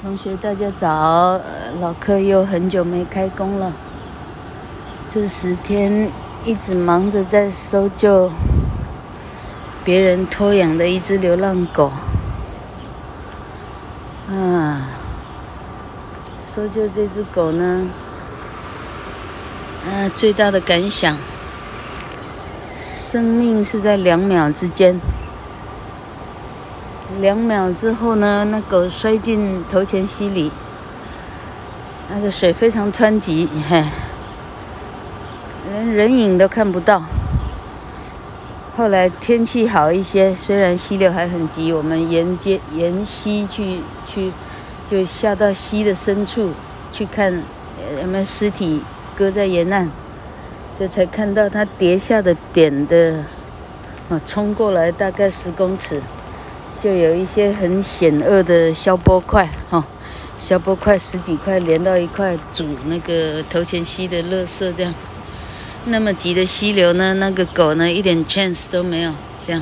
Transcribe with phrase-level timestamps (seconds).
[0.00, 1.40] 同学，大家早！
[1.80, 3.72] 老柯又很久没开工了。
[5.08, 6.08] 这十天
[6.44, 8.30] 一直忙着在搜救
[9.82, 11.90] 别人偷养的一只流浪狗。
[14.30, 14.88] 啊，
[16.40, 17.88] 搜救这只狗呢，
[19.84, 21.16] 啊，最大的感想，
[22.76, 25.00] 生命是在两秒之间。
[27.20, 30.52] 两秒之后呢，那狗摔进头前溪里，
[32.10, 33.82] 那个水非常湍急，嘿，
[35.72, 37.02] 连人影都看不到。
[38.76, 44.30] 后来天气好一些，虽然溪流还很急，我们沿街沿溪去去，
[44.88, 46.50] 就下到溪的深处
[46.92, 47.42] 去看
[48.00, 48.82] 有没有尸体
[49.16, 49.90] 搁在沿岸，
[50.78, 53.24] 这才看到它跌下的点的，
[54.10, 56.00] 啊，冲过来大概十公尺。
[56.78, 59.84] 就有一些很险恶的消波块，哈，
[60.38, 64.94] 消波块十几块连到一块，煮那个头前溪的垃圾，这样。
[65.86, 69.12] 那么急的溪流呢，那个狗呢，一点 chance 都没有，
[69.44, 69.60] 这样。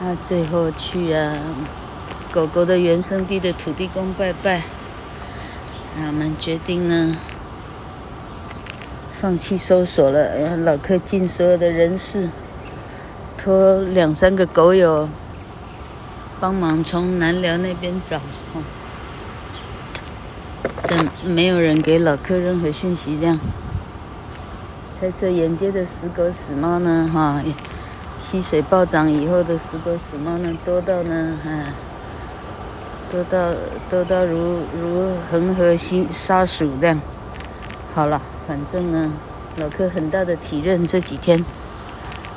[0.00, 1.38] 啊，最后去啊，
[2.32, 4.56] 狗狗的原生地的土地公拜拜。
[5.94, 7.16] 啊，我们决定呢，
[9.12, 12.28] 放弃搜索了，老客尽所有的人事，
[13.38, 15.08] 托两三个狗友。
[16.42, 18.20] 帮忙从南寮那边找，
[20.88, 23.16] 但没有人给老客任何讯息。
[23.16, 23.38] 这样，
[24.92, 27.08] 猜测沿街的死狗死猫呢？
[27.12, 27.40] 哈，
[28.18, 31.72] 溪水暴涨以后的死狗死猫呢，多到呢，哈，
[33.12, 33.54] 多到
[33.88, 37.00] 多到如如恒河星沙数这样。
[37.94, 39.12] 好了，反正呢，
[39.58, 41.44] 老客很大的体认这几天，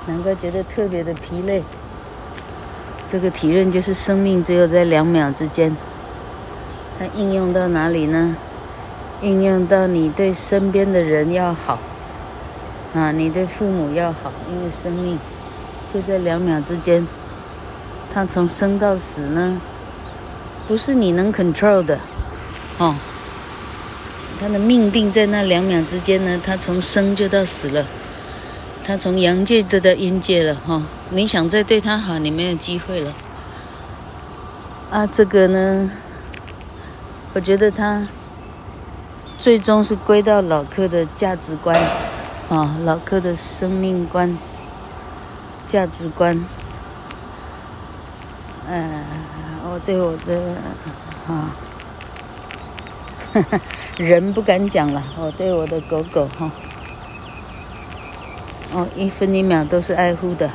[0.05, 1.63] 难怪觉得特别的疲累。
[3.11, 5.75] 这个体认就是生命只有在两秒之间，
[6.99, 8.35] 它应用到哪里呢？
[9.21, 11.79] 应用到你对身边的人要好，
[12.93, 15.17] 啊，你对父母要好，因为生命
[15.94, 17.07] 就在两秒之间，
[18.13, 19.61] 它从生到死呢，
[20.67, 21.97] 不是你能 control 的，
[22.77, 22.95] 哦，
[24.38, 27.85] 它的命定在那两秒之间呢，它从生就到死了。
[28.88, 33.16] 他从阳界得到阴界了哈，你想再对他好，你没有机会了。
[34.91, 35.90] 啊，这个呢，
[37.34, 38.07] 我觉得他
[39.40, 41.75] 最终是归到老柯的价值观，
[42.47, 44.38] 啊，老柯的生命观、
[45.66, 46.45] 价值观。
[48.69, 49.03] 嗯、
[49.63, 50.53] 我对我的
[51.28, 51.56] 啊，
[53.97, 56.45] 人不敢讲了，我对我的狗狗哈。
[56.45, 56.51] 哦，
[58.73, 60.51] 哦一分一秒都是爱护的，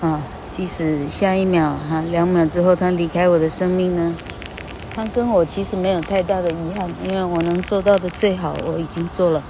[0.00, 4.14] 啊，即使下一秒哈，两秒之后他离开我的生命呢，
[4.94, 9.42] 他跟我其实没有太大的遗憾，因为我能做到的最好我已经做了。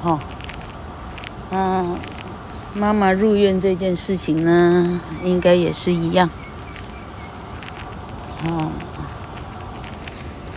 [0.00, 0.18] 好，
[1.50, 1.96] 嗯，
[2.74, 6.28] 妈妈入院这件事情呢，应该也是一样，
[8.46, 8.70] 啊，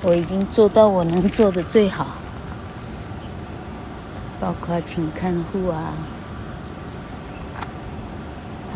[0.02, 2.08] 我已经做到我能做的最好。
[4.42, 5.94] 包括请看护啊，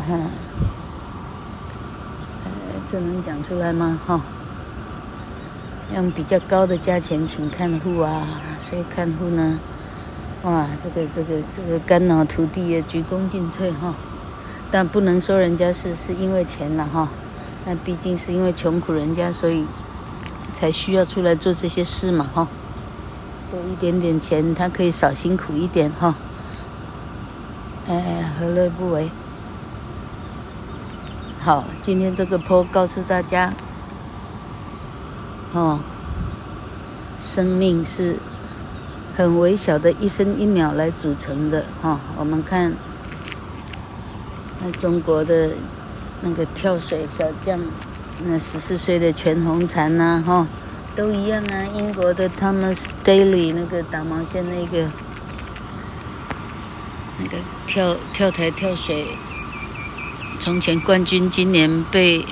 [0.06, 0.16] 哈、
[2.86, 3.98] 这能讲出来吗？
[4.06, 4.20] 哈，
[5.92, 9.58] 用比较高的价钱请看护啊，所以看护呢，
[10.44, 13.92] 哇，这个这个这个肝脑涂地也鞠躬尽瘁哈，
[14.70, 17.08] 但不能说人家是是因为钱了哈，
[17.64, 19.64] 那毕竟是因为穷苦人家，所以
[20.52, 22.46] 才需要出来做这些事嘛哈。
[23.50, 26.14] 多一点点钱，他可以少辛苦一点哈。
[27.88, 29.10] 哎，何乐不为？
[31.40, 33.52] 好，今天这个坡告诉大家，
[35.52, 35.78] 哦，
[37.16, 38.16] 生命是
[39.14, 42.00] 很微小的一分一秒来组成的哈。
[42.18, 42.74] 我们看，
[44.60, 45.50] 那中国的
[46.20, 47.60] 那个跳水小将，
[48.24, 50.48] 那十四岁的全红婵呐哈。
[50.96, 54.90] 都一样啊，英国的 Thomas Daly 那个打毛线那个，
[57.18, 59.06] 那个跳跳台跳水，
[60.38, 62.24] 从前冠军，今年被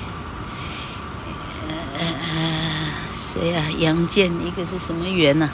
[1.69, 3.69] 呃呃谁啊？
[3.77, 5.47] 杨健，一个是什么元呐？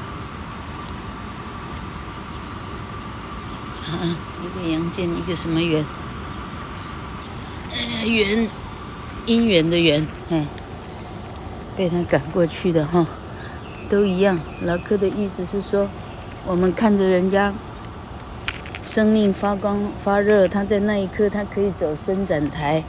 [3.88, 5.86] 啊，一个杨健，一个什么元？
[7.74, 8.48] 呃，元，
[9.26, 10.48] 姻缘的缘，嗯。
[11.76, 13.06] 被他赶过去的哈，
[13.90, 14.40] 都一样。
[14.62, 15.88] 老柯的意思是说，
[16.46, 17.54] 我们看着人家
[18.84, 22.84] 生命发光发热，他在那一刻他可以走伸展台，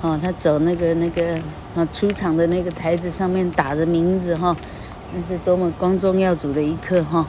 [0.00, 1.36] 哦，他走那个那个
[1.74, 4.56] 啊出场的那个台子上面打着名字哈，
[5.12, 7.26] 那是多么光宗耀祖的一刻哈。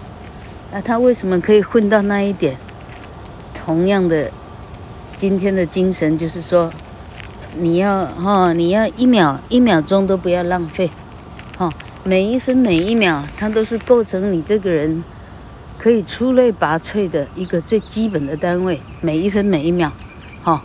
[0.72, 2.56] 那他为什么可以混到那一点？
[3.54, 4.32] 同样的，
[5.18, 6.72] 今天的精神就是说，
[7.58, 10.90] 你要哈，你要一秒一秒钟都不要浪费，
[11.58, 11.70] 哈，
[12.04, 15.04] 每一分每一秒，它都是构成你这个人
[15.78, 18.80] 可以出类拔萃的一个最基本的单位。
[19.02, 19.92] 每一分每一秒，
[20.44, 20.64] 哈。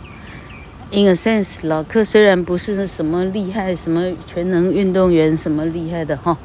[0.91, 6.37] In a sense，老克虽然不是什么厉害、什么全能运动员、什么厉害的哈，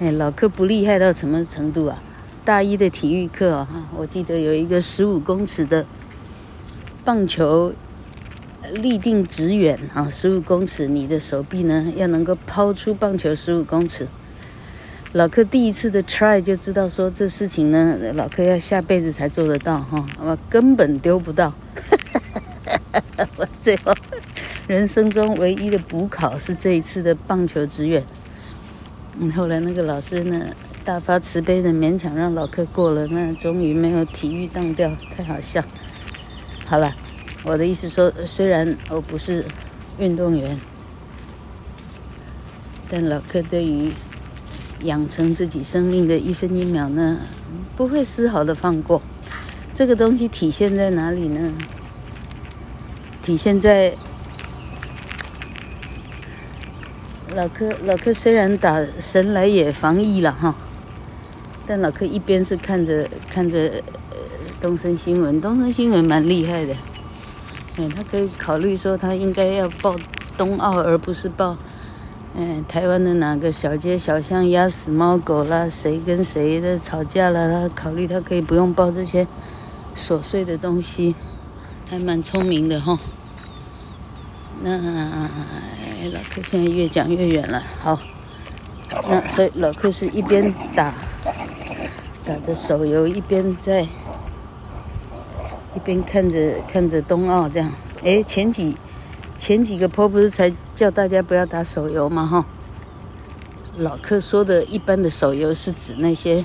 [0.00, 2.02] 哎，老克不厉害到什么程度啊？
[2.44, 5.84] 大一的体育课啊，我记得有一个十五公尺的
[7.04, 7.74] 棒球
[8.72, 14.08] 立定直远啊，十五公尺，你的手臂呢要能够抛出棒球十五公尺。
[15.12, 21.52] 老柯第一次的 try 就知道说这事情呢，老柯要下辈子才做得到哈，我根本丢不到。
[23.36, 23.92] 我最后
[24.66, 28.02] 人生中唯一的补考是这一次的棒球职员。
[29.18, 30.46] 嗯，后来那个老师呢，
[30.84, 35.62] 大发慈悲的勉强让老柯过了，那终于没有体育当掉，太好笑。
[36.74, 36.92] 好了，
[37.44, 39.44] 我的意思说，虽然我不是
[39.96, 40.58] 运动员，
[42.90, 43.92] 但老柯对于
[44.82, 47.20] 养成自己生命的一分一秒呢，
[47.76, 49.00] 不会丝毫的放过。
[49.72, 51.52] 这个东西体现在哪里呢？
[53.22, 53.94] 体现在
[57.36, 60.52] 老柯，老柯虽然打神来也防疫了哈，
[61.68, 63.70] 但老柯一边是看着看着
[64.64, 66.74] 东森新闻，东森新闻蛮厉害的，
[67.76, 69.94] 嗯，他可以考虑说他应该要报
[70.38, 71.54] 冬奥，而不是报
[72.34, 79.26] 嗯台湾的哪个小街小巷压死猫狗啦，谁跟谁的吵架了，他考虑他可以不用报这些
[79.94, 81.14] 琐碎的东西。
[81.90, 82.98] 还蛮聪明的哈，
[84.62, 84.78] 那
[86.10, 87.62] 老柯现在越讲越远了。
[87.82, 88.00] 好，
[89.10, 90.94] 那所以老柯是一边打
[92.24, 93.86] 打着手游，一边在
[95.74, 97.72] 一边看着看着冬奥这样。
[98.02, 98.76] 哎，前几
[99.38, 102.26] 前几个坡不是才叫大家不要打手游吗？
[102.26, 102.46] 哈，
[103.78, 106.44] 老克说的一般的手游是指那些。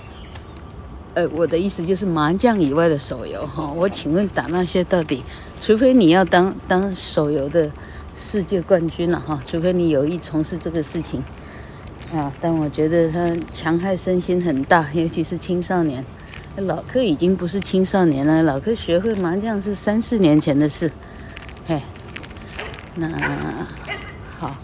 [1.15, 3.67] 呃，我的意思就是麻将以外的手游哈。
[3.75, 5.23] 我请问打那些到底，
[5.59, 7.69] 除非你要当当手游的
[8.15, 11.23] 世界冠军了哈，除非你有意从事这个事情
[12.13, 12.31] 啊。
[12.39, 16.05] 但我觉得他戕害身心很大，尤其是青少年。
[16.61, 20.91] 老柯已经不是青少年了，老柯学会麻将是三四年前的事。
[21.65, 21.81] 嘿，
[22.95, 23.07] 那
[24.37, 24.55] 好，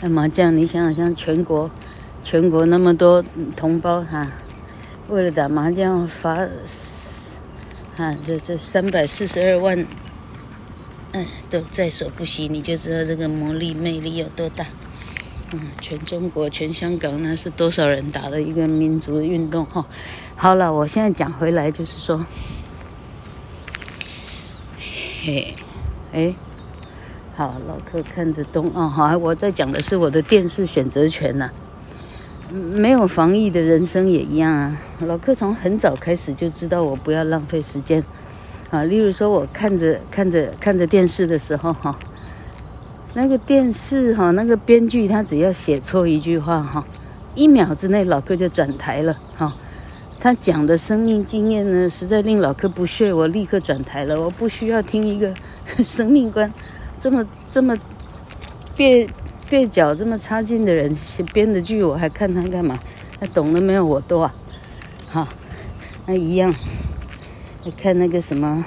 [0.00, 1.70] 那麻将你想想，全国
[2.22, 3.24] 全国那么多
[3.56, 4.26] 同胞哈。
[5.08, 6.46] 为了打麻将罚，
[7.96, 9.86] 啊，这这三百四十二万，
[11.12, 14.66] 嗯，都在所不惜，你就知道这个魔力魅力有多大。
[15.50, 19.84] 嗯，全中国、全香港那是多少人打的一个民族运动哈。
[20.36, 22.22] 好了，我现在讲回来就是说，
[25.22, 25.54] 嘿，
[26.12, 26.34] 哎，
[27.34, 31.50] 好，老克看着东奥哈，我在讲的是我的电视选择权呐。
[32.50, 34.78] 没有防疫的人生也一样啊。
[35.00, 38.02] 老克从很早开始就知道我不要浪费时间
[38.70, 38.84] 啊。
[38.84, 41.98] 例如说，我看着看着看着电视的时候哈，
[43.14, 46.84] 那个电视哈，那个编剧他只要写错一句话哈，
[47.34, 49.54] 一秒之内老哥就转台了哈。
[50.20, 54.20] 他讲的生命经验呢，实在令老哥不屑，我立刻转台了。
[54.20, 55.34] 我不需要听一个
[55.84, 56.52] 生命观
[57.00, 57.76] 这么这么
[58.76, 59.08] 别。
[59.48, 62.78] 蹩脚这么差劲的人写编的剧，我还看他干嘛？
[63.18, 64.34] 他懂得没有我多啊？
[65.08, 65.26] 好，
[66.04, 66.54] 那一样。
[67.74, 68.62] 看那个什么，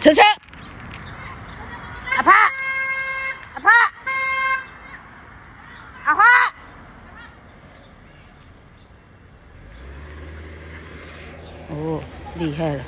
[0.00, 0.22] 车车，
[2.16, 2.32] 阿帕，
[3.52, 3.70] 阿帕，
[6.04, 6.24] 阿花，
[11.68, 12.00] 哦，
[12.38, 12.82] 厉害了。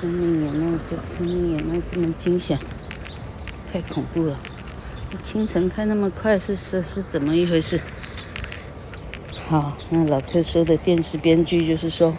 [0.00, 0.96] 生命有没有这？
[1.06, 2.58] 生命有没有这么惊险？
[3.72, 4.38] 太恐怖了！
[5.22, 7.80] 清晨开那么快，是是是怎么一回事？
[9.48, 12.14] 好，那老克说的电视编剧就是说，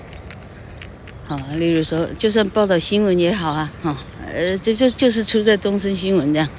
[1.28, 6.50] 好，例如说，就算报道新闻也好啊，哈，呃，就就就是出在东森新闻这样，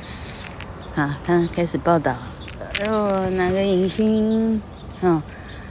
[0.94, 2.16] 啊，他开始报道，
[2.86, 4.62] 哦，哪个影星，
[5.00, 5.20] 哈，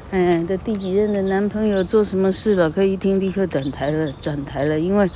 [0.09, 2.69] 嗯，的第几任的男朋友做什么事了？
[2.69, 5.09] 可以一听立刻转台了，转台了，因为。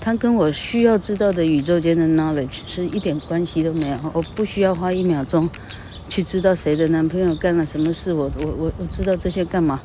[0.00, 3.98] 他跟我需要知道的宇宙间的 knowledge 是一点关系都没有。
[4.12, 5.48] 我不需要花一秒钟
[6.08, 8.12] 去知道谁的男朋友干了什么事。
[8.12, 9.80] 我我我我知道这些干嘛？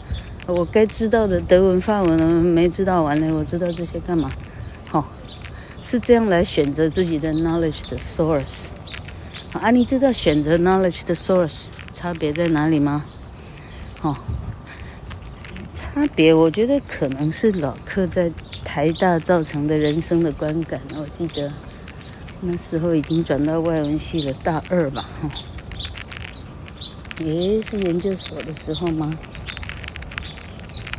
[0.45, 4.29] 我该知道的德文、法文没知道完了，我知道这些干嘛？
[4.89, 5.07] 好、
[5.81, 8.65] 是这样来选择自己的 knowledge 的 source。
[9.53, 13.05] 啊，你知道选择 knowledge 的 source 差别在哪里吗？
[13.99, 14.13] 好、
[15.93, 18.31] 差别我觉得可能是老客在
[18.65, 20.81] 台大造成的人生的观感。
[20.97, 21.53] 我记得
[22.41, 25.31] 那时候已经转到外文系了，大二吧，哈、哦，
[27.23, 29.15] 也是研究所的时候吗？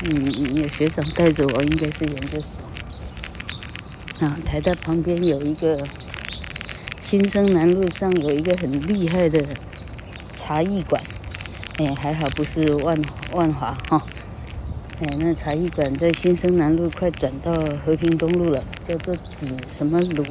[0.05, 2.63] 嗯，有学长带着我，应该是研究所。
[4.25, 5.85] 啊，台大旁边有一个
[7.01, 9.45] 新生南路上有一个很厉害的
[10.37, 11.03] 茶艺馆，
[11.79, 12.97] 哎，还好不是万
[13.33, 14.07] 万华哈。
[15.01, 17.53] 哎，那茶艺馆在新生南路快转到
[17.85, 20.25] 和平东路了，叫做紫什么炉，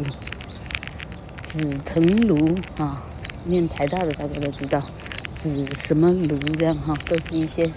[1.41, 3.03] 紫藤炉啊。
[3.45, 4.81] 念台大的大家都知道，
[5.35, 7.69] 紫什么炉这样哈，都是一些。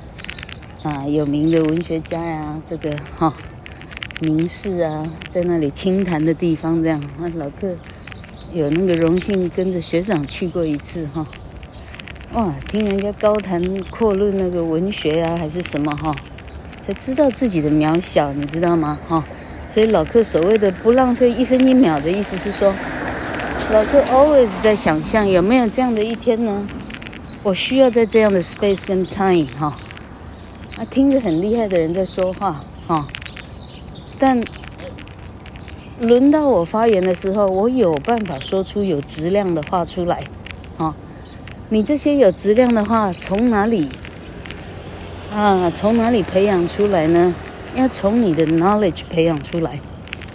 [0.84, 3.34] 啊，有名的文学家呀，这个哈、
[4.20, 7.74] 名士啊，在那里清谈的地方，这样啊，老克
[8.52, 11.26] 有那个荣幸跟着学长去过一次哈、
[12.34, 16.14] 哇，听人家高谈阔论那个文学啊，还是什么哈、
[16.86, 18.96] 才知道自己的渺小，你知道吗？
[19.08, 19.24] 哈、
[19.68, 22.72] 所以老克所谓的不浪费一分一秒的意思是说，
[23.72, 26.64] 老克 always 在想象有没有这样的一天呢？
[27.42, 29.72] 我需要在这样的 space 跟 time 哈、哦。
[30.78, 33.04] 啊，听着很厉害的人在说话，哈、
[34.16, 34.40] 但
[35.98, 40.22] 轮到我发言的时候，我有办法说出有质量的话出来，
[40.78, 40.94] 啊、
[41.68, 43.88] 你这些有质量的话从哪里
[45.40, 45.70] 啊？
[45.74, 47.34] 从哪里培养出来呢？
[47.74, 49.78] 要从你的 knowledge 培养出来，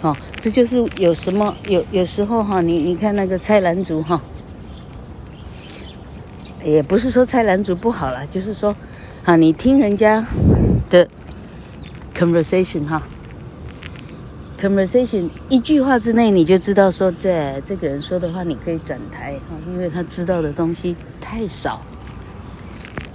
[0.00, 4.22] 哦，这就是有什么有有时候哈，你你看那个蔡澜竹哈，
[6.62, 8.74] 也不是说蔡澜竹不好了，就是说。
[9.24, 10.26] 啊，你听人家
[10.90, 11.06] 的
[12.12, 13.00] conversation 哈
[14.60, 21.80] ，conversation 一句话之内你就知道说，这这个人说的话你可以转台啊，因为他知道的东西太少。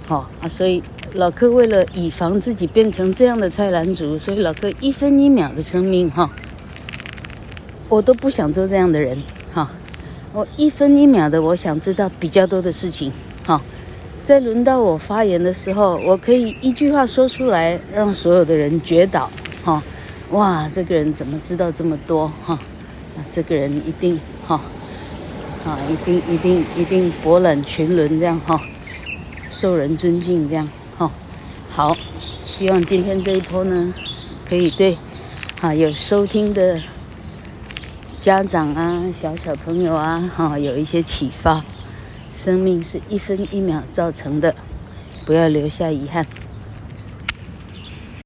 [0.06, 0.82] 好啊，所以
[1.14, 6.30] 老柯为了以防自己变成这样的蔡澜竹，所以老柯一分一秒的生命哈，
[7.88, 9.22] 我都不想做这样的人
[9.52, 9.70] 哈，
[10.32, 13.12] 我一分一秒的我想知道比较多的事情
[13.46, 13.60] 哈。
[14.22, 19.26] 在轮到我发言的时候，我可以一句话说出来，让所有的人觉得，
[19.64, 19.82] 哈，
[20.32, 22.30] 哇，这个人怎么知道这么多？
[22.44, 22.58] 哈，
[23.16, 24.60] 那，这个人一定，哈，
[25.64, 28.60] 啊，一定，一定，一定博览群伦这样，哈，
[29.48, 30.68] 受人尊敬这样，
[31.78, 31.96] 好，
[32.44, 33.94] 希望今天这一波呢，
[34.44, 34.98] 可以对，
[35.60, 36.82] 啊，有收听的
[38.18, 41.64] 家长啊，小小朋友啊，哈，有一些启发。
[42.32, 44.56] 生命是一分一秒造成的，
[45.24, 46.26] 不要留下遗憾。